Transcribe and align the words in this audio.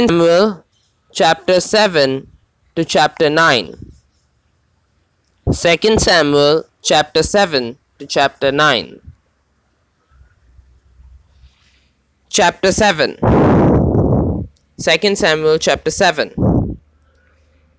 Samuel 0.00 0.64
chapter 1.12 1.60
7 1.60 2.26
to 2.74 2.84
chapter 2.86 3.28
9. 3.28 3.92
2 5.52 5.98
Samuel 5.98 6.64
chapter 6.80 7.22
7 7.22 7.76
to 7.98 8.06
chapter 8.06 8.50
9. 8.50 8.98
Chapter 12.30 12.72
7 12.72 13.18
2 14.80 15.16
Samuel 15.16 15.58
chapter 15.58 15.90
7 15.90 16.78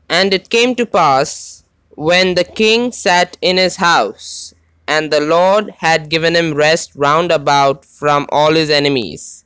And 0.07 0.31
it 0.31 0.49
came 0.51 0.75
to 0.75 0.85
pass, 0.85 1.63
when 1.95 2.35
the 2.35 2.43
king 2.43 2.91
sat 2.91 3.35
in 3.41 3.57
his 3.57 3.77
house, 3.77 4.53
and 4.87 5.09
the 5.09 5.21
Lord 5.21 5.71
had 5.79 6.09
given 6.09 6.35
him 6.35 6.53
rest 6.53 6.91
round 6.93 7.31
about 7.31 7.83
from 7.83 8.27
all 8.31 8.53
his 8.53 8.69
enemies, 8.69 9.40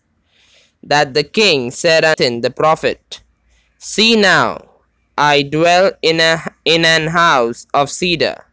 that 0.86 1.14
the 1.14 1.24
king 1.24 1.72
said 1.72 2.06
unto 2.06 2.40
the 2.42 2.52
prophet, 2.52 3.22
See 3.80 4.16
now, 4.16 4.64
I 5.18 5.44
dwell 5.44 5.92
in, 6.02 6.20
a, 6.20 6.42
in 6.66 6.86
an 6.86 7.08
house 7.08 7.68
of 7.73 7.90
cedar, 7.90 8.46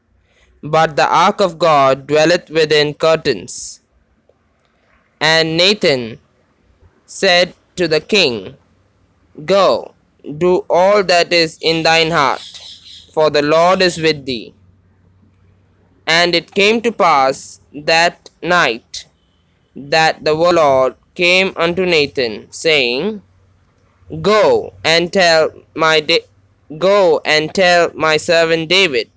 but 0.63 0.97
the 0.97 1.07
ark 1.07 1.41
of 1.41 1.59
God 1.59 2.07
dwelleth 2.07 2.51
within 2.51 2.95
curtains. 2.95 3.81
And 5.21 5.57
Nathan 5.57 6.19
said 7.07 7.55
to 7.77 7.87
the 7.87 8.01
king, 8.01 8.57
Go, 9.45 9.95
do 10.39 10.65
all 10.69 11.03
that 11.05 11.33
is 11.33 11.59
in 11.61 11.83
thine 11.83 12.11
heart, 12.11 12.43
for 13.13 13.31
the 13.31 13.43
Lord 13.43 13.83
is 13.83 13.99
with 13.99 14.25
thee. 14.25 14.55
And 16.07 16.35
it 16.35 16.55
came 16.55 16.81
to 16.83 16.93
pass 16.93 17.61
that 17.73 18.31
night 18.43 19.07
that 19.75 20.25
the 20.25 20.35
Lord 20.35 20.97
came 21.15 21.53
unto 21.57 21.85
Nathan, 21.85 22.51
saying, 22.53 23.23
Go 24.21 24.75
and 24.85 25.13
tell 25.13 25.51
my 25.75 26.01
da- 26.01 26.27
go 26.79 27.21
and 27.25 27.55
tell 27.55 27.91
my 27.95 28.17
servant 28.17 28.69
David, 28.69 29.11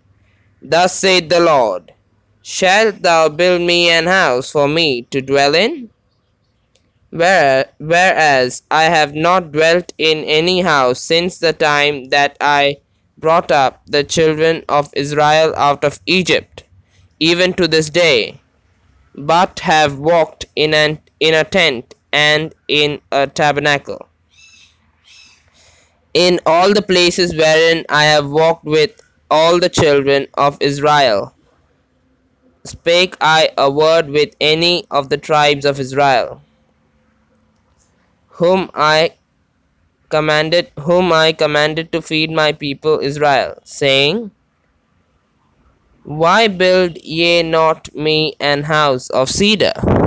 Thus 0.62 0.98
saith 1.00 1.30
the 1.30 1.40
Lord, 1.40 1.94
Shalt 2.42 3.02
thou 3.02 3.30
build 3.30 3.62
me 3.62 3.90
an 3.90 4.08
house 4.08 4.52
for 4.52 4.68
me 4.68 5.04
to 5.12 5.22
dwell 5.22 5.56
in? 5.56 5.90
whereas 7.12 8.62
I 8.70 8.84
have 8.84 9.16
not 9.16 9.52
dwelt 9.54 9.94
in 9.98 10.24
any 10.26 10.62
house 10.62 11.00
since 11.02 11.38
the 11.38 11.54
time 11.54 12.10
that 12.10 12.36
I 12.42 12.78
brought 13.18 13.52
up 13.52 13.82
the 13.88 14.04
children 14.04 14.64
of 14.68 14.90
Israel 14.96 15.54
out 15.56 15.84
of 15.86 16.02
Egypt, 16.06 16.66
even 17.20 17.54
to 17.54 17.68
this 17.68 17.90
day, 17.90 18.42
but 19.16 19.60
have 19.62 19.98
walked 20.00 20.46
in, 20.56 20.74
an, 20.74 21.00
in 21.22 21.34
a 21.34 21.46
tent 21.46 21.95
and 22.16 22.56
in 22.70 23.02
a 23.12 23.28
tabernacle. 23.28 24.08
In 26.14 26.40
all 26.46 26.74
the 26.74 26.82
places 26.82 27.36
wherein 27.36 27.86
I 27.90 28.06
have 28.06 28.30
walked 28.30 28.64
with 28.64 28.92
all 29.30 29.60
the 29.60 29.68
children 29.68 30.28
of 30.36 30.58
Israel, 30.62 31.36
spake 32.64 33.18
I 33.20 33.50
a 33.58 33.70
word 33.70 34.08
with 34.10 34.34
any 34.40 34.86
of 34.92 35.10
the 35.10 35.18
tribes 35.18 35.66
of 35.66 35.78
Israel, 35.78 36.42
whom 38.30 38.72
I 38.74 39.12
commanded 40.10 40.72
whom 40.80 41.12
I 41.12 41.34
commanded 41.34 41.92
to 41.92 42.02
feed 42.02 42.32
my 42.32 42.54
people 42.54 43.00
Israel, 43.00 43.56
saying, 43.66 44.32
Why 46.04 46.48
build 46.48 46.98
ye 47.04 47.44
not 47.44 47.94
me 47.94 48.36
an 48.40 48.64
house 48.64 49.10
of 49.10 49.30
cedar? 49.30 50.05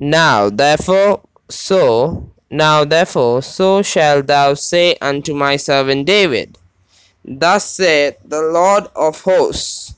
Now 0.00 0.48
therefore 0.48 1.22
so 1.48 2.30
now 2.50 2.84
therefore 2.84 3.42
so 3.42 3.82
shalt 3.82 4.28
thou 4.28 4.54
say 4.54 4.96
unto 5.00 5.34
my 5.34 5.56
servant 5.56 6.06
David, 6.06 6.56
Thus 7.24 7.64
saith 7.64 8.14
the 8.24 8.40
Lord 8.40 8.84
of 8.94 9.22
hosts, 9.22 9.94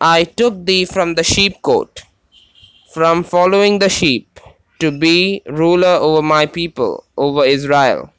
I 0.00 0.22
took 0.22 0.64
thee 0.66 0.84
from 0.84 1.16
the 1.16 1.22
sheepcote, 1.22 2.02
from 2.94 3.24
following 3.24 3.80
the 3.80 3.88
sheep, 3.88 4.38
to 4.78 4.92
be 4.92 5.42
ruler 5.46 5.98
over 6.00 6.22
my 6.22 6.46
people, 6.46 7.04
over 7.16 7.44
Israel. 7.44 8.12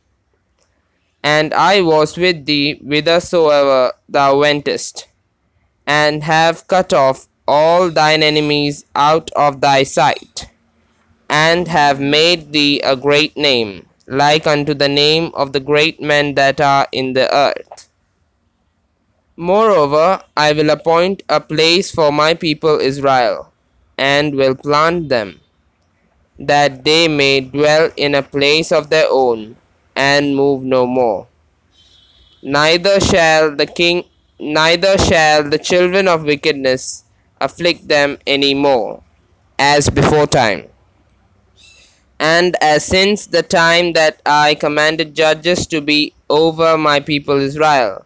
And 1.23 1.53
I 1.53 1.79
was 1.81 2.17
with 2.17 2.45
thee 2.45 2.73
whithersoever 2.73 3.93
thou 4.09 4.39
wentest, 4.39 5.07
and 5.87 6.23
have 6.23 6.67
cut 6.67 6.91
off 6.91 7.29
all 7.47 7.89
thine 7.89 8.21
enemies 8.23 8.85
out 8.95 9.31
of 9.31 9.61
thy 9.61 9.83
sight, 9.83 10.50
and 11.31 11.67
have 11.67 11.99
made 11.99 12.51
thee 12.53 12.79
a 12.81 12.95
great 12.95 13.35
name, 13.35 13.87
like 14.07 14.45
unto 14.45 14.75
the 14.75 14.89
name 14.89 15.31
of 15.33 15.53
the 15.53 15.59
great 15.59 15.99
men 16.01 16.35
that 16.35 16.61
are 16.61 16.87
in 16.91 17.13
the 17.13 17.33
earth. 17.35 17.89
Moreover, 19.35 20.23
I 20.37 20.53
will 20.53 20.69
appoint 20.69 21.23
a 21.27 21.41
place 21.41 21.91
for 21.91 22.13
my 22.13 22.33
people 22.33 22.79
Israel, 22.79 23.51
and 23.97 24.35
will 24.35 24.55
plant 24.55 25.09
them, 25.09 25.41
that 26.39 26.83
they 26.83 27.07
may 27.07 27.41
dwell 27.41 27.91
in 27.97 28.15
a 28.15 28.23
place 28.23 28.71
of 28.71 28.89
their 28.89 29.07
own, 29.09 29.57
and 29.95 30.35
move 30.35 30.63
no 30.63 30.85
more 30.87 31.27
neither 32.43 32.99
shall 32.99 33.55
the 33.55 33.65
king 33.65 34.03
neither 34.39 34.97
shall 34.97 35.43
the 35.49 35.57
children 35.59 36.07
of 36.07 36.23
wickedness 36.23 37.03
afflict 37.39 37.87
them 37.87 38.17
any 38.27 38.53
more 38.53 39.01
as 39.59 39.89
before 39.89 40.27
time 40.27 40.70
and 42.21 42.55
as 42.61 42.85
since 42.85 43.27
the 43.27 43.43
time 43.43 43.93
that 43.93 44.21
I 44.25 44.55
commanded 44.55 45.13
judges 45.13 45.67
to 45.67 45.81
be 45.81 46.13
over 46.29 46.77
my 46.77 47.01
people 47.01 47.39
Israel, 47.41 48.05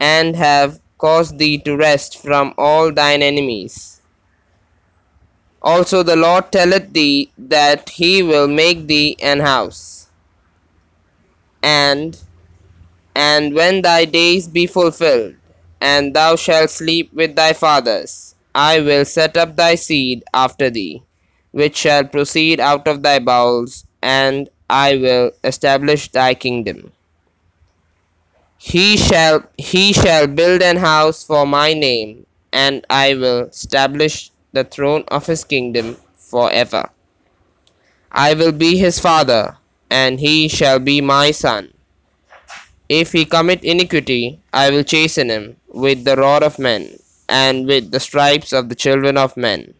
and 0.00 0.36
have 0.36 0.80
caused 0.98 1.38
thee 1.38 1.58
to 1.58 1.76
rest 1.76 2.18
from 2.22 2.54
all 2.58 2.92
thine 2.92 3.22
enemies. 3.22 4.00
Also 5.62 6.02
the 6.02 6.16
Lord 6.16 6.50
telleth 6.50 6.92
thee 6.94 7.32
that 7.38 7.90
he 7.90 8.22
will 8.22 8.48
make 8.48 8.86
thee 8.88 9.16
an 9.20 9.40
house, 9.40 10.08
and 11.62 12.18
And 13.14 13.54
when 13.54 13.82
thy 13.82 14.06
days 14.06 14.48
be 14.48 14.66
fulfilled, 14.66 15.36
and 15.80 16.14
thou 16.14 16.36
shalt 16.36 16.70
sleep 16.70 17.12
with 17.12 17.36
thy 17.36 17.52
fathers, 17.52 18.34
I 18.54 18.80
will 18.80 19.04
set 19.04 19.36
up 19.36 19.56
thy 19.56 19.74
seed 19.74 20.24
after 20.32 20.70
thee, 20.70 21.02
which 21.52 21.76
shall 21.76 22.04
proceed 22.04 22.60
out 22.60 22.86
of 22.88 23.02
thy 23.02 23.18
bowels, 23.18 23.84
and 24.02 24.48
I 24.70 24.96
will 24.96 25.32
establish 25.44 26.08
thy 26.10 26.34
kingdom. 26.34 26.92
He 28.58 28.96
shall 28.96 29.44
he 29.56 29.92
shall 29.92 30.26
build 30.26 30.62
an 30.62 30.76
house 30.76 31.24
for 31.24 31.46
my 31.46 31.72
name, 31.74 32.26
and 32.52 32.84
I 32.90 33.14
will 33.14 33.46
establish 33.46 34.30
the 34.52 34.64
throne 34.64 35.04
of 35.08 35.26
his 35.26 35.44
kingdom 35.44 35.96
for 36.16 36.50
ever. 36.52 36.90
I 38.12 38.34
will 38.34 38.52
be 38.52 38.76
his 38.76 38.98
father, 38.98 39.56
and 39.90 40.20
he 40.20 40.48
shall 40.48 40.78
be 40.78 41.00
my 41.00 41.30
son. 41.30 41.72
If 42.90 43.12
he 43.12 43.24
commit 43.24 43.64
iniquity, 43.64 44.40
I 44.52 44.70
will 44.70 44.84
chasten 44.84 45.30
him 45.30 45.56
with 45.68 46.04
the 46.04 46.16
rod 46.16 46.42
of 46.42 46.58
men, 46.58 46.98
and 47.28 47.66
with 47.66 47.90
the 47.92 48.00
stripes 48.00 48.52
of 48.52 48.68
the 48.68 48.74
children 48.74 49.16
of 49.16 49.36
men. 49.36 49.74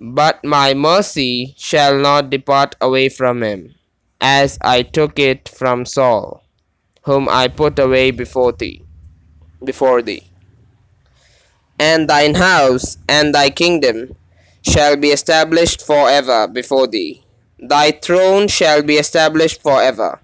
But 0.00 0.44
my 0.44 0.74
mercy 0.74 1.54
shall 1.58 1.96
not 1.98 2.30
depart 2.30 2.74
away 2.80 3.08
from 3.08 3.42
him, 3.42 3.74
as 4.20 4.58
I 4.60 4.82
took 4.82 5.18
it 5.18 5.48
from 5.48 5.84
Saul, 5.84 6.42
whom 7.02 7.28
I 7.28 7.48
put 7.48 7.78
away 7.78 8.10
before 8.10 8.52
thee, 8.52 8.84
before 9.64 10.02
thee. 10.02 10.30
And 11.78 12.08
thine 12.08 12.34
house 12.34 12.96
and 13.08 13.34
thy 13.34 13.50
kingdom 13.50 14.14
shall 14.66 14.96
be 14.96 15.08
established 15.10 15.82
for 15.84 16.08
ever 16.08 16.48
before 16.48 16.86
thee. 16.86 17.24
Thy 17.58 17.90
throne 17.92 18.48
shall 18.48 18.82
be 18.82 18.96
established 18.96 19.62
for 19.62 19.80
ever. 19.82 20.20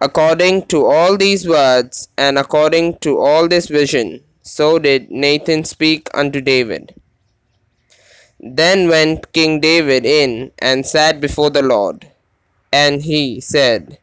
According 0.00 0.66
to 0.66 0.86
all 0.86 1.16
these 1.16 1.46
words, 1.46 2.08
and 2.18 2.38
according 2.38 2.98
to 2.98 3.18
all 3.18 3.48
this 3.48 3.68
vision, 3.68 4.22
so 4.42 4.78
did 4.78 5.10
Nathan 5.10 5.64
speak 5.64 6.08
unto 6.14 6.40
David. 6.40 6.94
Then 8.46 8.88
went 8.88 9.32
King 9.32 9.58
David 9.58 10.04
in 10.04 10.52
and 10.58 10.84
sat 10.84 11.18
before 11.18 11.48
the 11.48 11.62
Lord. 11.62 12.06
And 12.70 13.02
he 13.02 13.40
said, 13.40 13.98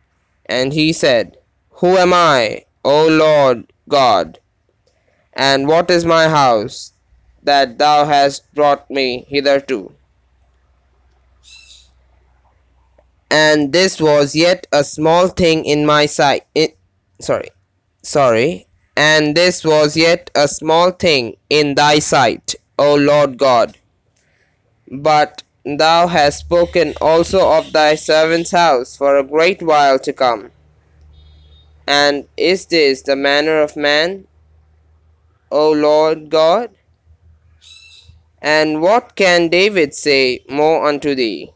and 0.47 0.73
he 0.73 0.93
said, 0.93 1.37
Who 1.73 1.95
am 1.95 2.11
I, 2.11 2.65
O 2.83 3.07
Lord 3.07 3.71
God? 3.87 4.39
And 5.33 5.67
what 5.67 5.91
is 5.91 6.05
my 6.05 6.27
house 6.27 6.93
that 7.43 7.77
thou 7.77 8.05
hast 8.05 8.51
brought 8.55 8.89
me 8.89 9.25
hitherto? 9.29 9.93
And 13.29 13.71
this 13.71 14.01
was 14.01 14.35
yet 14.35 14.65
a 14.73 14.83
small 14.83 15.27
thing 15.27 15.65
in 15.65 15.85
my 15.85 16.07
sight. 16.07 16.47
It, 16.55 16.77
sorry, 17.21 17.51
sorry. 18.01 18.65
And 18.97 19.37
this 19.37 19.63
was 19.63 19.95
yet 19.95 20.31
a 20.33 20.47
small 20.47 20.89
thing 20.89 21.37
in 21.51 21.75
thy 21.75 21.99
sight, 21.99 22.55
O 22.79 22.95
Lord 22.95 23.37
God. 23.37 23.77
But 24.91 25.43
thou 25.63 26.07
hast 26.07 26.39
spoken 26.39 26.95
also 26.99 27.49
of 27.49 27.71
thy 27.71 27.95
servant's 27.95 28.51
house 28.51 28.97
for 28.97 29.15
a 29.15 29.23
great 29.23 29.61
while 29.61 29.97
to 29.99 30.11
come. 30.11 30.51
And 31.87 32.27
is 32.35 32.65
this 32.65 33.01
the 33.01 33.15
manner 33.15 33.61
of 33.61 33.77
man, 33.77 34.27
O 35.49 35.71
Lord 35.71 36.29
God? 36.29 36.71
And 38.41 38.81
what 38.81 39.15
can 39.15 39.47
David 39.47 39.93
say 39.93 40.43
more 40.49 40.85
unto 40.85 41.15
thee? 41.15 41.53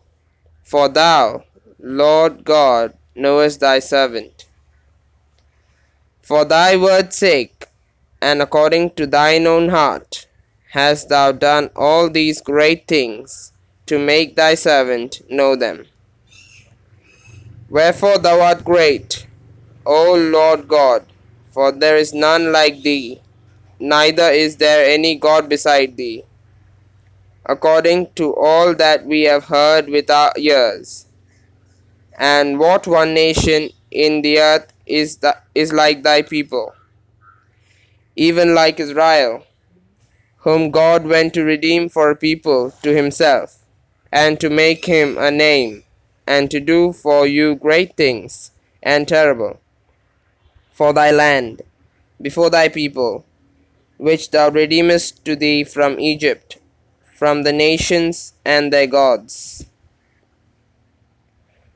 For 0.63 0.87
thou, 0.87 1.43
Lord 1.79 2.45
God, 2.45 2.97
knowest 3.15 3.59
thy 3.59 3.79
servant. 3.79 4.47
For 6.21 6.45
thy 6.45 6.77
word's 6.77 7.17
sake, 7.17 7.65
and 8.21 8.41
according 8.41 8.91
to 8.91 9.05
thine 9.05 9.45
own 9.45 9.69
heart, 9.69 10.24
hast 10.75 11.07
thou 11.07 11.31
done 11.31 11.69
all 11.73 12.09
these 12.09 12.41
great 12.41 12.85
things 12.85 13.53
to 13.85 13.97
make 13.97 14.35
thy 14.35 14.53
servant 14.55 15.21
know 15.29 15.55
them. 15.55 15.85
Wherefore 17.69 18.17
thou 18.17 18.41
art 18.41 18.65
great, 18.65 19.25
O 19.85 20.15
Lord 20.15 20.67
God, 20.67 21.05
for 21.51 21.71
there 21.71 21.95
is 21.95 22.13
none 22.13 22.51
like 22.51 22.81
thee, 22.81 23.21
neither 23.79 24.29
is 24.43 24.57
there 24.57 24.83
any 24.97 25.15
God 25.15 25.47
beside 25.47 25.95
thee. 25.95 26.25
According 27.45 28.11
to 28.15 28.35
all 28.35 28.75
that 28.75 29.05
we 29.05 29.21
have 29.21 29.45
heard 29.45 29.87
with 29.87 30.09
our 30.09 30.33
ears, 30.37 31.05
and 32.19 32.59
what 32.59 32.85
one 32.85 33.13
nation 33.13 33.69
in 33.91 34.21
the 34.23 34.39
earth 34.39 34.73
is, 34.85 35.17
the, 35.17 35.37
is 35.53 35.71
like 35.71 36.03
thy 36.03 36.21
people, 36.21 36.73
even 38.17 38.53
like 38.53 38.81
Israel, 38.81 39.45
whom 40.45 40.71
God 40.71 41.05
went 41.05 41.33
to 41.33 41.43
redeem 41.43 41.89
for 41.89 42.09
a 42.09 42.15
people 42.15 42.71
to 42.83 42.95
himself, 42.95 43.57
and 44.11 44.39
to 44.39 44.49
make 44.49 44.85
him 44.85 45.17
a 45.17 45.29
name, 45.29 45.83
and 46.25 46.49
to 46.51 46.59
do 46.59 46.93
for 46.93 47.27
you 47.27 47.55
great 47.55 47.97
things 47.97 48.51
and 48.81 49.07
terrible 49.07 49.59
for 50.75 50.91
thy 50.91 51.09
land, 51.09 51.61
before 52.21 52.49
thy 52.49 52.67
people, 52.67 53.25
which 53.97 54.31
thou 54.31 54.49
redeemest 54.49 55.23
to 55.23 55.35
thee 55.37 55.63
from 55.63 55.97
Egypt, 55.99 56.57
from 57.15 57.43
the 57.43 57.53
nations 57.53 58.33
and 58.43 58.73
their 58.73 58.85
gods. 58.85 59.65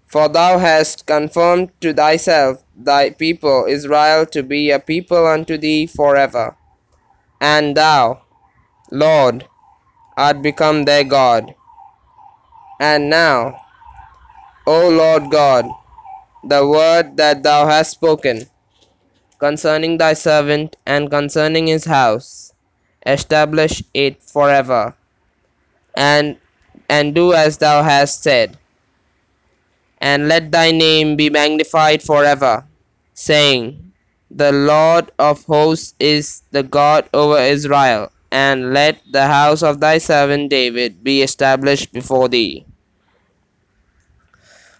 For 0.06 0.28
thou 0.28 0.58
hast 0.58 1.06
confirmed 1.06 1.72
to 1.80 1.94
thyself 1.94 2.62
thy 2.76 3.12
people 3.12 3.66
Israel 3.70 4.26
to 4.28 4.44
be 4.44 4.70
a 4.70 4.80
people 4.80 5.26
unto 5.26 5.58
thee 5.58 5.88
forever. 5.88 6.58
And 7.40 7.78
thou, 7.78 8.24
Lord, 8.92 9.48
art 10.18 10.42
become 10.42 10.86
their 10.86 11.04
God. 11.04 11.54
And 12.80 13.10
now, 13.10 13.62
O 14.66 14.90
Lord 14.90 15.30
God, 15.30 15.70
the 16.44 16.66
word 16.66 17.18
that 17.18 17.44
thou 17.44 17.68
hast 17.68 17.92
spoken 17.92 18.50
concerning 19.40 19.98
thy 19.98 20.14
servant 20.14 20.76
and 20.86 21.10
concerning 21.10 21.68
his 21.68 21.86
house, 21.86 22.52
establish 23.06 23.84
it 23.94 24.22
forever, 24.24 24.96
and 25.96 26.38
and 26.90 27.16
do 27.16 27.34
as 27.34 27.58
thou 27.58 27.84
hast 27.84 28.24
said, 28.24 28.58
and 30.02 30.28
let 30.28 30.52
thy 30.52 30.72
name 30.72 31.16
be 31.16 31.30
magnified 31.30 32.02
forever, 32.02 32.66
saying, 33.14 33.94
The 34.32 34.52
Lord 34.52 35.12
of 35.20 35.44
hosts 35.46 35.94
is 36.00 36.44
the 36.52 36.64
God 36.64 37.10
over 37.14 37.38
Israel, 37.40 38.12
and 38.32 38.74
let 38.74 39.02
the 39.12 39.28
house 39.28 39.64
of 39.64 39.80
thy 39.80 39.98
servant 39.98 40.50
David 40.50 41.04
be 41.04 41.22
established 41.22 41.92
before 41.92 42.30
thee. 42.30 42.66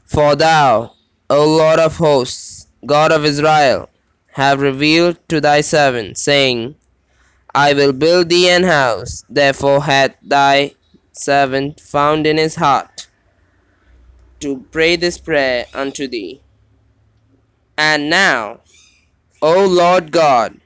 For 0.06 0.36
thou, 0.36 0.94
O 1.30 1.46
Lord 1.46 1.80
of 1.80 1.98
hosts, 1.98 2.68
God 2.86 3.12
of 3.12 3.26
Israel, 3.26 3.90
have 4.32 4.62
revealed 4.62 5.18
to 5.30 5.42
thy 5.42 5.62
servant, 5.62 6.18
saying, 6.18 6.76
I 7.54 7.74
will 7.74 7.94
build 7.94 8.30
thee 8.30 8.50
an 8.50 8.64
house. 8.64 9.24
Therefore 9.30 9.84
hath 9.84 10.16
thy 10.22 10.76
servant 11.12 11.80
found 11.80 12.26
in 12.26 12.38
his 12.38 12.56
heart 12.56 13.08
to 14.40 14.66
pray 14.72 14.96
this 14.96 15.18
prayer 15.18 15.66
unto 15.74 16.08
thee. 16.08 16.42
And 17.78 18.10
now, 18.10 18.62
O 19.42 19.66
Lord 19.66 20.12
God, 20.12 20.60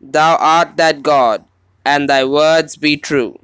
thou 0.00 0.36
art 0.36 0.76
that 0.76 1.02
God, 1.02 1.44
and 1.84 2.08
thy 2.08 2.24
words 2.24 2.76
be 2.76 2.96
true. 2.96 3.38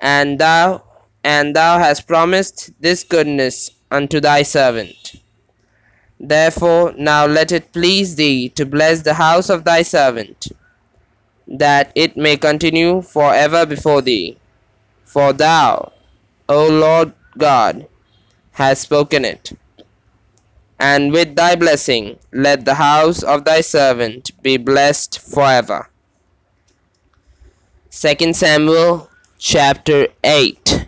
And 0.00 0.38
thou 0.38 0.82
and 1.24 1.54
thou 1.54 1.78
hast 1.78 2.06
promised 2.06 2.70
this 2.80 3.02
goodness 3.04 3.70
unto 3.90 4.20
thy 4.20 4.42
servant. 4.42 5.16
Therefore 6.20 6.94
now 6.96 7.26
let 7.26 7.52
it 7.52 7.72
please 7.72 8.16
thee 8.16 8.48
to 8.50 8.66
bless 8.66 9.02
the 9.02 9.14
house 9.14 9.48
of 9.48 9.64
thy 9.64 9.82
servant, 9.82 10.48
that 11.46 11.92
it 11.94 12.16
may 12.16 12.36
continue 12.36 13.02
for 13.02 13.34
ever 13.34 13.66
before 13.66 14.02
thee. 14.02 14.36
For 15.04 15.32
thou, 15.32 15.92
O 16.48 16.68
Lord 16.68 17.12
God, 17.36 17.86
hast 18.52 18.82
spoken 18.82 19.24
it. 19.24 19.52
And 20.80 21.12
with 21.12 21.34
thy 21.34 21.56
blessing 21.56 22.18
let 22.32 22.64
the 22.64 22.74
house 22.74 23.22
of 23.22 23.44
thy 23.44 23.60
servant 23.60 24.30
be 24.42 24.56
blessed 24.56 25.18
forever. 25.18 25.88
2 28.00 28.32
Samuel 28.32 29.10
chapter 29.38 30.06
8. 30.22 30.86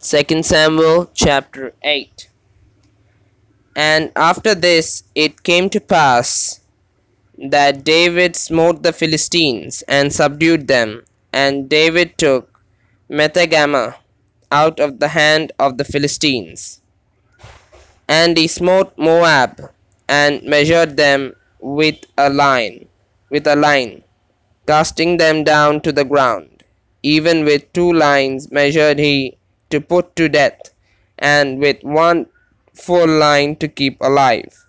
2 0.00 0.42
Samuel 0.42 1.10
chapter 1.14 1.72
8. 1.82 2.28
And 3.74 4.12
after 4.16 4.54
this 4.54 5.04
it 5.14 5.42
came 5.44 5.70
to 5.70 5.80
pass 5.80 6.60
that 7.38 7.84
David 7.84 8.36
smote 8.36 8.82
the 8.82 8.92
Philistines 8.92 9.80
and 9.88 10.12
subdued 10.12 10.68
them, 10.68 11.02
and 11.32 11.70
David 11.70 12.18
took 12.18 12.60
Methegammah 13.08 13.94
out 14.50 14.78
of 14.78 14.98
the 14.98 15.08
hand 15.08 15.52
of 15.58 15.78
the 15.78 15.84
Philistines. 15.84 16.82
And 18.06 18.36
he 18.36 18.46
smote 18.46 18.92
Moab 18.98 19.72
and 20.06 20.42
measured 20.42 20.98
them 20.98 21.34
with 21.60 21.96
a 22.18 22.28
line, 22.28 22.88
with 23.32 23.48
a 23.48 23.56
line, 23.56 24.04
casting 24.68 25.16
them 25.16 25.42
down 25.42 25.80
to 25.80 25.92
the 25.92 26.04
ground. 26.04 26.62
Even 27.02 27.44
with 27.44 27.72
two 27.72 27.92
lines 27.92 28.52
measured 28.52 29.00
he 29.00 29.36
to 29.70 29.80
put 29.80 30.14
to 30.16 30.28
death, 30.28 30.72
and 31.18 31.58
with 31.58 31.82
one 31.82 32.26
full 32.74 33.08
line 33.08 33.56
to 33.56 33.68
keep 33.68 34.00
alive. 34.00 34.64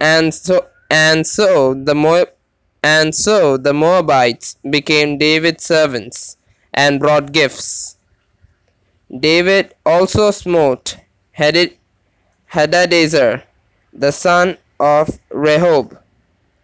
And 0.00 0.34
so 0.34 0.66
and 0.90 1.26
so 1.26 1.74
the 1.74 1.94
Moab 1.94 2.30
and 2.82 3.14
so 3.14 3.56
the 3.56 3.74
Moabites 3.74 4.56
became 4.70 5.18
David's 5.18 5.64
servants 5.64 6.36
and 6.74 7.00
brought 7.00 7.32
gifts. 7.32 7.96
David 9.20 9.74
also 9.86 10.30
smote 10.30 10.96
Hadad- 11.32 11.76
Hadadezer, 12.52 13.42
the 13.92 14.10
son 14.10 14.58
of 14.80 15.18
Rehob, 15.30 15.98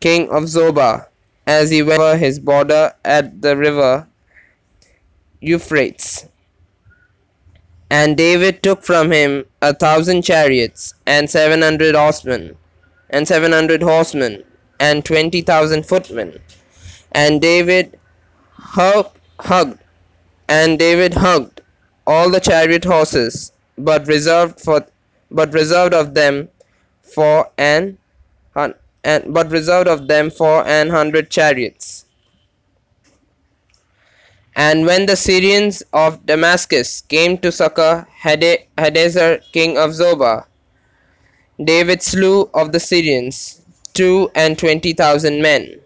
king 0.00 0.28
of 0.30 0.44
Zobah, 0.44 1.06
as 1.46 1.70
he 1.70 1.82
went 1.82 2.00
over 2.00 2.16
his 2.16 2.38
border 2.38 2.92
at 3.04 3.40
the 3.42 3.56
river 3.56 4.06
Euphrates. 5.40 6.26
And 7.90 8.16
David 8.16 8.62
took 8.62 8.82
from 8.82 9.10
him 9.10 9.46
a 9.62 9.74
thousand 9.74 10.22
chariots, 10.22 10.94
and 11.06 11.28
seven 11.28 11.62
hundred 11.62 11.94
horsemen, 11.94 12.56
and 13.10 13.26
seven 13.26 13.52
hundred 13.52 13.82
horsemen, 13.82 14.44
and 14.78 15.04
twenty 15.04 15.40
thousand 15.40 15.86
footmen. 15.86 16.38
And 17.12 17.40
David 17.40 17.98
hugged, 18.52 19.78
and 20.48 20.78
David 20.78 21.14
hugged 21.14 21.62
all 22.06 22.30
the 22.30 22.40
chariot 22.40 22.84
horses, 22.84 23.52
but 23.78 24.06
reserved 24.06 24.60
for, 24.60 24.86
but 25.30 25.52
reserved 25.54 25.94
of 25.94 26.14
them 26.14 26.48
for 27.02 27.50
an, 27.56 27.96
and 29.08 29.32
but 29.34 29.50
reserved 29.56 29.88
of 29.88 30.06
them 30.08 30.30
for 30.30 30.54
an 30.66 30.90
hundred 30.90 31.30
chariots. 31.30 32.04
And 34.54 34.84
when 34.86 35.06
the 35.06 35.16
Syrians 35.16 35.82
of 35.92 36.26
Damascus 36.26 37.00
came 37.02 37.38
to 37.38 37.52
succor 37.52 38.06
Hadazer 38.22 39.40
king 39.52 39.78
of 39.78 39.92
Zobah, 40.00 40.46
David 41.64 42.02
slew 42.02 42.50
of 42.54 42.72
the 42.72 42.80
Syrians 42.80 43.62
two 43.94 44.30
and 44.34 44.58
twenty 44.58 44.92
thousand 44.92 45.42
men. 45.42 45.80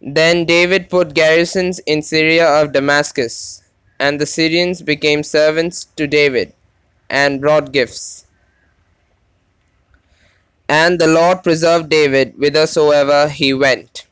Then 0.00 0.44
David 0.44 0.88
put 0.88 1.14
garrisons 1.14 1.80
in 1.80 2.02
Syria 2.02 2.46
of 2.60 2.72
Damascus, 2.72 3.62
and 3.98 4.20
the 4.20 4.26
Syrians 4.26 4.82
became 4.82 5.22
servants 5.22 5.84
to 5.96 6.06
David, 6.06 6.52
and 7.10 7.40
brought 7.40 7.72
gifts. 7.72 8.25
And 10.68 10.98
the 10.98 11.06
Lord 11.06 11.42
preserved 11.42 11.88
David 11.88 12.34
whithersoever 12.34 13.28
he 13.28 13.54
went. 13.54 14.06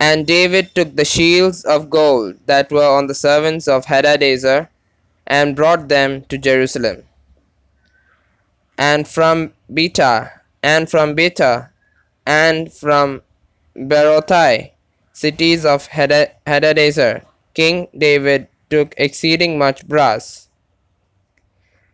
And 0.00 0.26
David 0.26 0.74
took 0.74 0.96
the 0.96 1.04
shields 1.04 1.64
of 1.64 1.88
gold 1.88 2.34
that 2.46 2.70
were 2.70 2.86
on 2.86 3.06
the 3.06 3.14
servants 3.14 3.68
of 3.68 3.86
Hadadezer 3.86 4.68
and 5.26 5.56
brought 5.56 5.88
them 5.88 6.24
to 6.24 6.36
Jerusalem. 6.36 7.04
And 8.76 9.06
from 9.06 9.52
Betah, 9.72 10.30
and 10.62 10.90
from 10.90 11.14
Betah, 11.14 11.68
and 12.26 12.72
from 12.72 13.22
Berothai, 13.76 14.72
cities 15.12 15.64
of 15.64 15.88
Hadadezer, 15.88 17.24
King 17.54 17.86
David 17.96 18.48
took 18.70 18.94
exceeding 18.96 19.56
much 19.56 19.86
brass. 19.86 20.48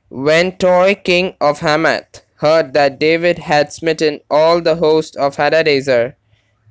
When 0.08 0.56
Toi 0.56 0.94
king 0.94 1.34
of 1.40 1.60
Hamath 1.60 2.22
heard 2.40 2.73
that 2.73 2.99
David 2.99 3.38
had 3.38 3.70
smitten 3.73 4.20
all 4.30 4.61
the 4.61 4.76
host 4.76 5.14
of 5.16 5.37
Hadadezer, 5.37 6.14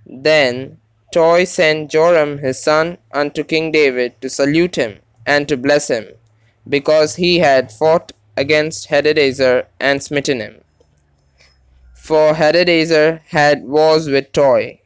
then 0.06 0.78
Toi 1.14 1.44
sent 1.44 1.92
Joram 1.92 2.40
his 2.40 2.62
son 2.62 2.98
unto 3.12 3.44
King 3.44 3.72
David 3.72 4.20
to 4.22 4.30
salute 4.30 4.76
him 4.76 5.00
and 5.26 5.48
to 5.48 5.58
bless 5.58 5.88
him, 5.88 6.08
because 6.68 7.16
he 7.16 7.38
had 7.38 7.72
fought 7.72 8.12
against 8.36 8.90
Hadadezer 8.90 9.66
and 9.80 10.02
smitten 10.02 10.40
him. 10.40 10.62
For 11.94 12.34
Hadadezer 12.34 13.22
had 13.28 13.64
wars 13.64 14.08
with 14.08 14.32
Toi. 14.32 14.80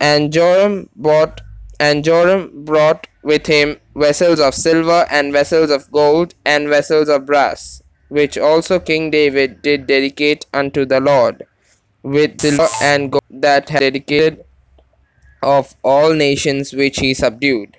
And 0.00 0.32
Joram 0.32 0.88
bought 0.96 1.40
and 1.78 2.02
Joram 2.02 2.64
brought 2.64 3.06
with 3.22 3.46
him 3.46 3.78
vessels 3.94 4.40
of 4.40 4.54
silver 4.54 5.06
and 5.10 5.32
vessels 5.32 5.70
of 5.70 5.90
gold 5.92 6.34
and 6.44 6.68
vessels 6.68 7.08
of 7.08 7.26
brass, 7.26 7.82
which 8.10 8.36
also 8.36 8.78
King 8.78 9.10
David 9.10 9.62
did 9.62 9.86
dedicate 9.86 10.44
unto 10.52 10.84
the 10.84 11.00
Lord, 11.00 11.46
with 12.02 12.40
silver 12.40 12.68
and 12.82 13.12
gold 13.12 13.22
that 13.30 13.68
had 13.68 13.80
dedicated 13.80 14.44
of 15.42 15.74
all 15.82 16.12
nations 16.12 16.72
which 16.72 16.98
he 16.98 17.14
subdued, 17.14 17.76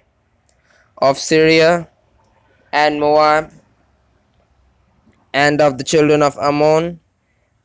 of 0.98 1.20
Syria 1.20 1.88
and 2.72 3.00
Moab, 3.00 3.52
and 5.34 5.62
of 5.62 5.78
the 5.78 5.84
children 5.84 6.24
of 6.24 6.38
Ammon, 6.38 7.00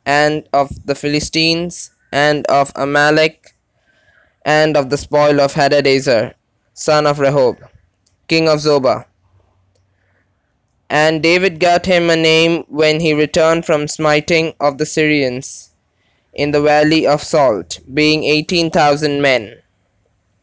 and 0.05 0.49
of 0.53 0.71
the 0.85 0.95
Philistines, 0.95 1.91
and 2.13 2.47
of 2.47 2.73
Amalek, 2.75 3.55
and 4.45 4.77
of 4.77 4.91
the 4.91 4.99
spoil 4.99 5.41
of 5.41 5.55
Hadadezer, 5.55 6.35
son 6.75 7.07
of 7.07 7.19
Rehob, 7.19 7.59
king 8.29 8.49
of 8.49 8.59
Zobah. 8.59 9.07
And 10.91 11.23
David 11.23 11.61
got 11.61 11.87
him 11.87 12.11
a 12.11 12.17
name 12.17 12.65
when 12.69 13.01
he 13.01 13.13
returned 13.13 13.67
from 13.67 13.89
smiting 13.89 14.55
of 14.61 14.79
the 14.79 14.87
Syrians 14.87 15.71
in 16.35 16.51
the 16.51 16.61
valley 16.61 17.07
of 17.07 17.23
Salt, 17.23 17.81
being 17.93 18.25
eighteen 18.25 18.71
thousand 18.71 19.23
men 19.23 19.57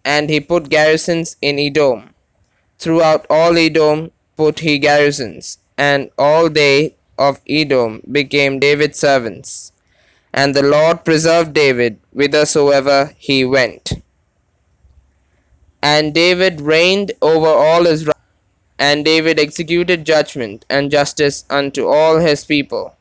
and 0.05 0.29
he 0.29 0.39
put 0.39 0.69
garrisons 0.69 1.35
in 1.41 1.59
Edom. 1.59 2.13
Throughout 2.77 3.25
all 3.29 3.57
Edom 3.57 4.11
put 4.35 4.59
he 4.59 4.79
garrisons, 4.79 5.59
and 5.77 6.09
all 6.17 6.49
they 6.49 6.95
of 7.17 7.39
Edom 7.47 8.01
became 8.11 8.59
David's 8.59 8.99
servants. 8.99 9.71
And 10.33 10.55
the 10.55 10.63
Lord 10.63 11.05
preserved 11.05 11.53
David 11.53 11.99
whithersoever 12.11 13.13
he 13.17 13.45
went. 13.45 13.93
And 15.81 16.13
David 16.13 16.59
reigned 16.59 17.11
over 17.21 17.47
all 17.47 17.85
Israel, 17.85 18.12
and 18.79 19.05
David 19.05 19.39
executed 19.39 20.05
judgment 20.05 20.65
and 20.69 20.91
justice 20.91 21.45
unto 21.49 21.87
all 21.87 22.19
his 22.19 22.45
people. 22.45 22.95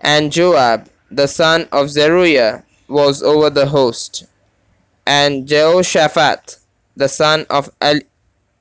And 0.00 0.32
Joab, 0.32 0.88
the 1.10 1.28
son 1.28 1.68
of 1.72 1.90
Zeruiah, 1.90 2.64
was 2.88 3.22
over 3.22 3.50
the 3.50 3.66
host 3.66 4.24
and 5.06 5.46
Jehoshaphat 5.46 6.58
the 6.96 7.08
son 7.08 7.46
of 7.50 7.70
El, 7.80 8.00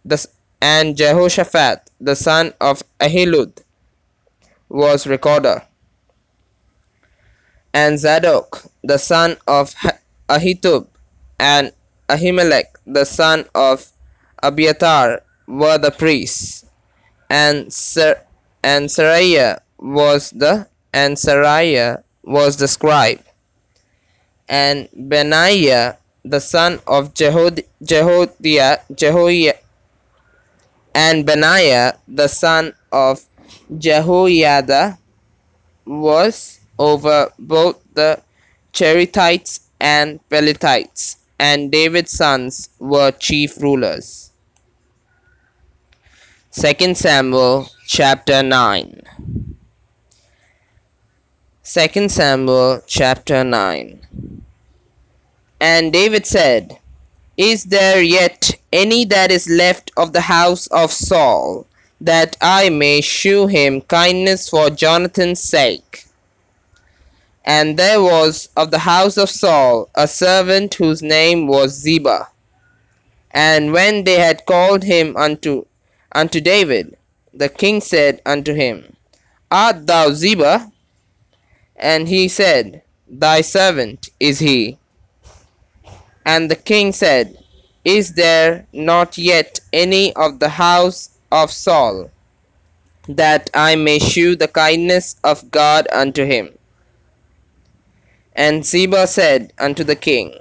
the, 0.04 0.26
and 0.62 0.98
Jehoshaphat 0.98 1.90
the 2.02 2.16
son 2.16 2.54
of 2.60 2.84
Ahilud 3.00 3.64
was 4.70 5.06
recorder, 5.08 5.64
and 7.74 8.00
Zadok 8.00 8.64
the 8.84 8.98
son 8.98 9.38
of 9.48 9.74
Ahitub 10.30 10.88
and 11.40 11.72
Ahimelech 12.10 12.76
the 12.86 13.06
son 13.06 13.46
of 13.56 13.88
Abiathar 14.42 15.22
were 15.48 15.78
the 15.78 15.92
priests, 15.92 16.66
and 17.30 17.72
Ser, 17.72 18.22
and 18.64 18.88
Seraiah 18.88 19.60
was 19.78 20.32
the 20.32 20.68
and 20.94 21.18
Seraiah 21.18 22.04
was 22.24 22.58
the 22.58 22.68
scribe, 22.68 23.24
and 24.48 24.88
Benaiah 24.96 25.98
the 26.24 26.40
son 26.40 26.80
of 26.88 27.14
Jehod- 27.14 27.66
Jehoiada, 27.84 28.82
Jehoiada, 28.96 29.60
and 30.96 31.26
Benaiah, 31.26 31.98
the 32.08 32.28
son 32.28 32.74
of 32.92 33.26
Jehoiada, 33.78 34.98
was 35.86 36.60
over 36.80 37.32
both 37.38 37.78
the 37.94 38.22
Cherethites 38.72 39.62
and 39.80 40.20
Pelethites, 40.30 41.18
and 41.40 41.72
David's 41.72 42.12
sons 42.12 42.70
were 42.80 43.12
chief 43.12 43.58
rulers. 43.62 44.33
2 46.56 46.94
Samuel 46.94 47.68
chapter 47.88 48.44
9 48.44 49.02
2 51.64 52.10
Samuel 52.10 52.80
chapter 52.86 53.44
9 53.44 54.00
And 55.60 55.92
David 55.92 56.28
said, 56.28 56.78
is 57.38 57.64
there 57.64 58.04
yet 58.04 58.52
any 58.72 59.04
that 59.06 59.32
is 59.32 59.50
left 59.50 59.90
of 59.98 60.14
the 60.14 60.22
house 60.22 60.68
of 60.68 60.92
Saul, 60.92 61.66
that 62.00 62.38
I 62.40 62.70
may 62.70 63.02
shew 63.02 63.48
him 63.48 63.82
kindness 63.82 64.48
for 64.48 64.70
Jonathan's 64.70 65.40
sake? 65.40 66.06
And 67.44 67.80
there 67.80 68.00
was 68.00 68.50
of 68.56 68.70
the 68.70 68.78
house 68.78 69.18
of 69.18 69.32
Saul 69.32 69.90
a 69.96 70.08
servant 70.08 70.76
whose 70.76 71.02
name 71.02 71.48
was 71.48 71.72
Ziba. 71.72 72.28
And 73.32 73.74
when 73.74 74.04
they 74.04 74.20
had 74.20 74.46
called 74.46 74.84
him 74.84 75.18
unto, 75.18 75.66
unto 76.14 76.40
David, 76.40 76.96
the 77.34 77.50
king 77.50 77.82
said 77.82 78.22
unto 78.26 78.54
him, 78.54 78.96
Art 79.52 79.88
thou 79.88 80.12
Ziba? 80.12 80.72
And 81.76 82.08
he 82.08 82.28
said, 82.28 82.82
Thy 83.08 83.42
servant 83.42 84.10
is 84.20 84.40
he. 84.40 84.78
And 86.26 86.50
the 86.50 86.56
king 86.56 86.94
said, 86.94 87.38
Is 87.84 88.14
there 88.14 88.66
not 88.72 89.18
yet 89.18 89.60
any 89.74 90.14
of 90.14 90.40
the 90.40 90.50
house 90.50 91.10
of 91.32 91.52
Saul, 91.52 92.10
that 93.10 93.50
I 93.54 93.76
may 93.76 94.00
shew 94.00 94.36
the 94.36 94.48
kindness 94.48 95.16
of 95.24 95.52
God 95.52 95.88
unto 95.92 96.24
him? 96.26 96.58
And 98.36 98.66
Ziba 98.66 99.06
said 99.08 99.54
unto 99.60 99.84
the 99.84 99.96
king, 99.96 100.34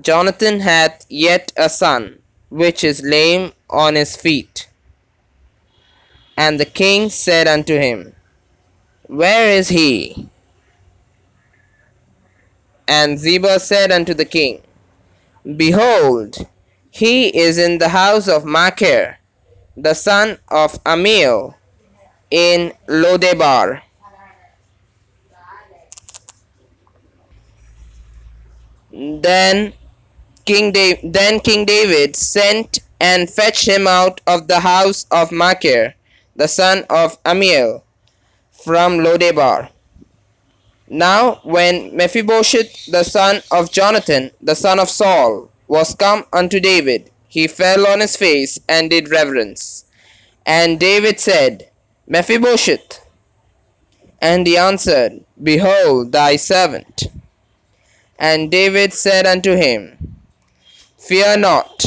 Jonathan 0.00 0.60
hath 0.60 1.04
yet 1.08 1.52
a 1.56 1.68
son, 1.68 2.18
which 2.48 2.82
is 2.82 3.02
lame 3.02 3.52
on 3.68 3.94
his 3.94 4.16
feet. 4.16 4.66
And 6.36 6.58
the 6.58 6.64
king 6.64 7.10
said 7.10 7.46
unto 7.46 7.78
him, 7.78 8.14
Where 9.06 9.50
is 9.50 9.68
he? 9.68 10.28
And 12.88 13.18
Ziba 13.18 13.60
said 13.60 13.92
unto 13.92 14.14
the 14.14 14.24
king, 14.24 14.62
Behold, 15.56 16.46
he 16.90 17.28
is 17.28 17.58
in 17.58 17.78
the 17.78 17.88
house 17.88 18.28
of 18.28 18.44
Machir, 18.44 19.18
the 19.76 19.94
son 19.94 20.38
of 20.48 20.82
Ammiel, 20.84 21.54
in 22.30 22.72
Lodebar. 22.86 23.82
Then 28.92 29.72
King, 30.44 30.72
da- 30.72 31.00
then 31.02 31.40
King 31.40 31.64
David 31.64 32.16
sent 32.16 32.80
and 33.00 33.30
fetched 33.30 33.66
him 33.66 33.86
out 33.86 34.20
of 34.26 34.48
the 34.48 34.60
house 34.60 35.06
of 35.10 35.30
Machir, 35.30 35.94
the 36.36 36.48
son 36.48 36.84
of 36.90 37.22
Ammiel, 37.24 37.82
from 38.52 38.98
Lodebar. 38.98 39.70
Now 40.88 41.40
when 41.42 41.96
Mephibosheth 41.96 42.86
the 42.90 43.02
son 43.02 43.42
of 43.50 43.72
Jonathan, 43.72 44.30
the 44.40 44.54
son 44.54 44.78
of 44.78 44.90
Saul, 44.90 45.50
was 45.68 45.94
come 45.94 46.26
unto 46.32 46.60
David, 46.60 47.10
he 47.28 47.46
fell 47.46 47.86
on 47.86 48.00
his 48.00 48.16
face 48.16 48.58
and 48.68 48.90
did 48.90 49.10
reverence. 49.10 49.86
And 50.44 50.78
David 50.78 51.18
said, 51.18 51.70
Mephibosheth. 52.06 53.00
And 54.20 54.46
he 54.46 54.58
answered, 54.58 55.24
Behold 55.42 56.12
thy 56.12 56.36
servant. 56.36 57.04
And 58.18 58.50
David 58.50 58.92
said 58.92 59.26
unto 59.26 59.56
him, 59.56 60.16
Fear 60.98 61.38
not, 61.38 61.84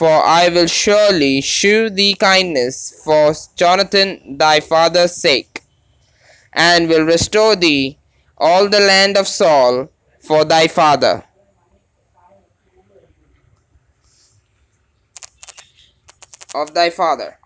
for 0.00 0.24
I 0.24 0.48
will 0.48 0.66
surely 0.66 1.42
shew 1.42 1.90
thee 1.90 2.14
kindness 2.14 3.02
for 3.04 3.34
Jonathan 3.54 4.38
thy 4.38 4.60
father's 4.60 5.12
sake, 5.12 5.60
and 6.54 6.88
will 6.88 7.04
restore 7.04 7.54
thee 7.54 7.98
all 8.38 8.70
the 8.70 8.80
land 8.80 9.18
of 9.18 9.28
Saul 9.28 9.90
for 10.18 10.46
thy 10.46 10.68
father. 10.68 11.24
Of 16.54 16.72
thy 16.72 16.88
father. 16.88 17.36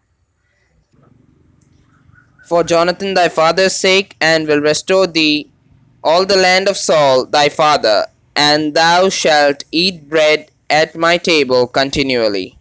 For 2.46 2.62
Jonathan 2.62 3.14
thy 3.14 3.28
father's 3.30 3.75
sake, 3.75 4.14
and 4.20 4.46
will 4.46 4.61
restore 4.61 5.08
thee 5.08 5.50
all 6.04 6.25
the 6.25 6.37
land 6.37 6.68
of 6.68 6.76
Saul 6.76 7.26
thy 7.26 7.49
father, 7.49 8.06
and 8.37 8.75
thou 8.75 9.08
shalt 9.08 9.64
eat 9.73 10.08
bread 10.08 10.50
at 10.71 10.97
my 10.97 11.18
table 11.18 11.66
continually. 11.66 12.59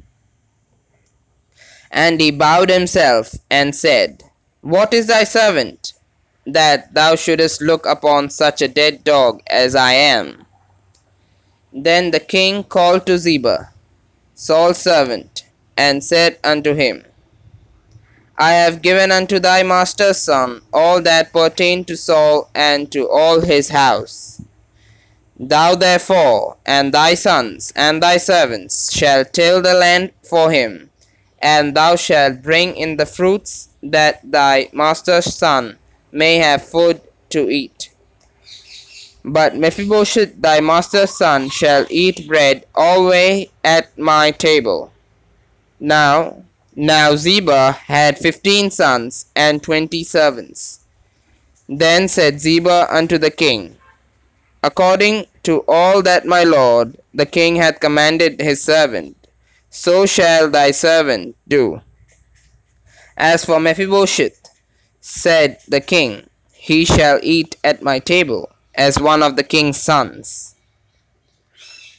And 1.91 2.19
he 2.19 2.31
bowed 2.31 2.69
himself 2.69 3.35
and 3.49 3.75
said, 3.75 4.23
What 4.61 4.93
is 4.93 5.07
thy 5.07 5.23
servant, 5.23 5.93
that 6.45 6.93
thou 6.93 7.15
shouldest 7.15 7.61
look 7.61 7.85
upon 7.85 8.29
such 8.29 8.61
a 8.61 8.67
dead 8.67 9.03
dog 9.03 9.41
as 9.47 9.75
I 9.75 9.93
am? 9.93 10.45
Then 11.71 12.11
the 12.11 12.19
king 12.19 12.63
called 12.63 13.05
to 13.05 13.17
Ziba, 13.17 13.69
Saul's 14.35 14.79
servant, 14.79 15.45
and 15.77 16.03
said 16.03 16.39
unto 16.43 16.73
him, 16.73 17.05
I 18.37 18.53
have 18.53 18.81
given 18.81 19.11
unto 19.11 19.39
thy 19.39 19.61
master's 19.61 20.17
son 20.17 20.61
all 20.73 21.01
that 21.01 21.31
pertained 21.31 21.87
to 21.87 21.97
Saul 21.97 22.49
and 22.55 22.91
to 22.91 23.07
all 23.07 23.41
his 23.41 23.69
house. 23.69 24.32
Thou 25.39 25.75
therefore 25.75 26.57
and 26.65 26.93
thy 26.93 27.15
sons 27.15 27.73
and 27.75 28.03
thy 28.03 28.17
servants 28.17 28.93
shall 28.93 29.25
till 29.25 29.61
the 29.61 29.73
land 29.73 30.11
for 30.21 30.51
him, 30.51 30.91
and 31.39 31.75
thou 31.75 31.95
shalt 31.95 32.43
bring 32.43 32.75
in 32.75 32.97
the 32.97 33.05
fruits, 33.07 33.69
that 33.81 34.21
thy 34.23 34.69
master's 34.71 35.33
son 35.33 35.79
may 36.11 36.35
have 36.37 36.63
food 36.63 37.01
to 37.31 37.49
eat. 37.49 37.89
But 39.25 39.55
Mephibosheth 39.55 40.39
thy 40.39 40.59
master's 40.59 41.17
son 41.17 41.49
shall 41.49 41.87
eat 41.89 42.27
bread 42.27 42.65
alway 42.75 43.49
at 43.63 43.97
my 43.97 44.31
table. 44.31 44.91
Now 45.79 46.43
now 46.75 47.15
Ziba 47.15 47.71
had 47.71 48.19
fifteen 48.19 48.69
sons 48.69 49.25
and 49.35 49.63
twenty 49.63 50.03
servants. 50.03 50.79
Then 51.67 52.07
said 52.07 52.39
Ziba 52.39 52.87
unto 52.89 53.17
the 53.17 53.31
king, 53.31 53.77
According 54.63 55.27
to 55.43 55.63
all 55.67 56.01
that 56.01 56.25
my 56.25 56.43
lord 56.43 56.97
the 57.13 57.25
king 57.27 57.57
hath 57.57 57.79
commanded 57.79 58.39
his 58.39 58.63
servant, 58.63 59.15
so 59.69 60.05
shall 60.07 60.49
thy 60.49 60.71
servant 60.71 61.35
do. 61.47 61.81
As 63.15 63.45
for 63.45 63.59
Mephibosheth, 63.59 64.39
said 65.01 65.59
the 65.67 65.81
king, 65.81 66.27
he 66.53 66.85
shall 66.85 67.19
eat 67.21 67.57
at 67.63 67.83
my 67.83 67.99
table 67.99 68.51
as 68.73 68.97
one 68.97 69.21
of 69.21 69.35
the 69.35 69.43
king's 69.43 69.77
sons. 69.77 70.55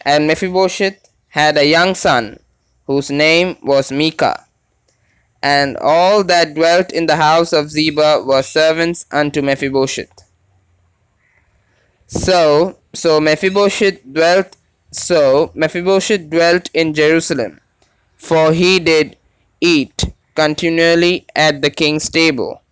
And 0.00 0.26
Mephibosheth 0.26 1.09
had 1.28 1.56
a 1.56 1.66
young 1.66 1.94
son, 1.94 2.40
whose 2.87 3.11
name 3.11 3.56
was 3.62 3.90
Micha 3.90 4.44
and 5.44 5.76
all 5.76 6.25
that 6.25 6.54
dwelt 6.54 6.90
in 6.90 7.04
the 7.04 7.16
house 7.16 7.52
of 7.52 7.71
Ziba 7.71 8.23
were 8.25 8.42
servants 8.42 9.04
unto 9.12 9.42
Mephibosheth. 9.42 10.24
So, 12.23 12.78
so 12.94 13.21
Mephibosheth 13.21 14.00
dwelt, 14.11 14.56
so 14.90 15.50
Mephibosheth 15.54 16.30
dwelt 16.30 16.71
in 16.73 16.94
Jerusalem, 16.94 17.61
for 18.16 18.52
he 18.54 18.78
did 18.78 19.18
eat 19.61 20.04
continually 20.35 21.26
at 21.37 21.61
the 21.61 21.71
king's 21.71 22.09
table, 22.09 22.62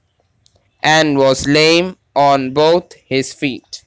and 0.83 1.19
was 1.19 1.47
lame 1.47 1.97
on 2.17 2.53
both 2.55 2.95
his 2.95 3.35
feet. 3.35 3.82